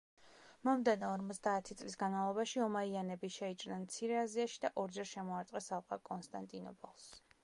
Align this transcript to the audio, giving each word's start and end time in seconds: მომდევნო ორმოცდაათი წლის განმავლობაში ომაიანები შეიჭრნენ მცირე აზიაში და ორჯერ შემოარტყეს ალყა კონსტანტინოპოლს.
მომდევნო 0.67 1.07
ორმოცდაათი 1.15 1.75
წლის 1.81 1.97
განმავლობაში 2.03 2.63
ომაიანები 2.67 3.29
შეიჭრნენ 3.35 3.83
მცირე 3.83 4.17
აზიაში 4.25 4.59
და 4.65 4.71
ორჯერ 4.85 5.11
შემოარტყეს 5.13 5.69
ალყა 5.79 5.99
კონსტანტინოპოლს. 6.11 7.07